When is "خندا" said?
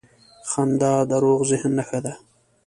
0.49-0.93